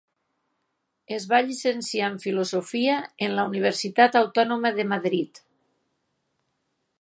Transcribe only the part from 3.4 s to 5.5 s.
la Universitat Autònoma de Madrid.